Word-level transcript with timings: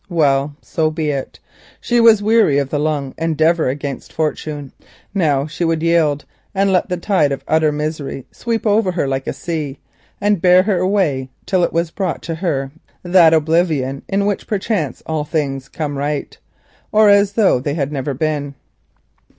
Well, 0.09 0.55
so 0.63 0.89
be 0.89 1.11
it. 1.11 1.39
She 1.79 1.99
was 1.99 2.23
weary 2.23 2.57
of 2.57 2.71
the 2.71 2.79
long 2.79 3.13
endeavour 3.19 3.69
against 3.69 4.11
fortune, 4.11 4.71
now 5.13 5.45
she 5.45 5.63
would 5.63 5.83
yield 5.83 6.25
and 6.55 6.71
let 6.73 6.89
the 6.89 6.97
tide 6.97 7.31
of 7.31 7.43
utter 7.47 7.71
misery 7.71 8.25
sweep 8.31 8.65
over 8.65 8.93
her 8.93 9.07
like 9.07 9.27
a 9.27 9.33
sea—to 9.33 10.37
bear 10.37 10.63
her 10.63 10.79
away 10.79 11.29
till 11.45 11.63
at 11.63 11.71
last 11.71 11.89
it 11.89 11.95
brought 11.97 12.25
her 12.25 12.71
to 13.05 13.09
that 13.11 13.35
oblivion 13.35 14.01
in 14.07 14.25
which 14.25 14.47
perchance 14.47 15.03
all 15.05 15.23
things 15.23 15.69
come 15.69 15.95
right 15.99 16.35
or 16.91 17.05
are 17.07 17.11
as 17.11 17.33
though 17.33 17.59
they 17.59 17.75
had 17.75 17.91
never 17.91 18.15
been. 18.15 18.55